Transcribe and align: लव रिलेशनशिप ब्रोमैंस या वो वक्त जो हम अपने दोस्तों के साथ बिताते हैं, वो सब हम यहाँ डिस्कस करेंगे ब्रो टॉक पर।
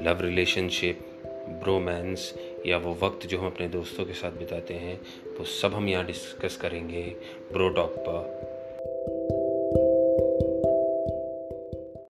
लव 0.00 0.20
रिलेशनशिप 0.20 1.00
ब्रोमैंस 1.62 2.34
या 2.66 2.76
वो 2.76 2.98
वक्त 3.02 3.26
जो 3.26 3.38
हम 3.38 3.46
अपने 3.46 3.68
दोस्तों 3.68 4.04
के 4.04 4.12
साथ 4.12 4.32
बिताते 4.32 4.74
हैं, 4.74 5.00
वो 5.38 5.44
सब 5.44 5.74
हम 5.74 5.88
यहाँ 5.88 6.06
डिस्कस 6.06 6.56
करेंगे 6.56 7.16
ब्रो 7.52 7.68
टॉक 7.68 7.94
पर। 7.98 8.51